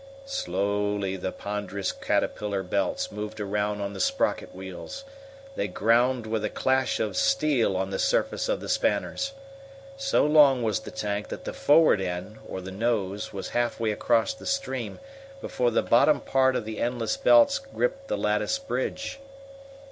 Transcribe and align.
Slowly 0.25 1.15
the 1.15 1.31
ponderous 1.31 1.91
caterpillar 1.91 2.63
belts 2.63 3.11
moved 3.11 3.39
around 3.39 3.81
on 3.81 3.93
the 3.93 3.99
sprocket 3.99 4.51
wheels. 4.55 5.03
They 5.55 5.67
ground 5.67 6.25
with 6.25 6.43
a 6.43 6.49
clash 6.49 6.99
of 6.99 7.15
steel 7.15 7.77
on 7.77 7.91
the 7.91 7.99
surface 7.99 8.49
of 8.49 8.61
the 8.61 8.67
spanners. 8.67 9.33
So 9.97 10.25
long 10.25 10.63
was 10.63 10.79
the 10.79 10.89
tank 10.89 11.27
that 11.27 11.43
the 11.43 11.53
forward 11.53 12.01
end, 12.01 12.39
or 12.47 12.61
the 12.61 12.71
"nose," 12.71 13.31
was 13.31 13.49
halfway 13.49 13.91
across 13.91 14.33
the 14.33 14.47
stream 14.47 14.97
before 15.39 15.69
the 15.69 15.83
bottom 15.83 16.19
part 16.19 16.55
of 16.55 16.65
the 16.65 16.79
endless 16.79 17.15
belts 17.15 17.59
gripped 17.59 18.07
the 18.07 18.17
latticed 18.17 18.67
bridge. 18.67 19.19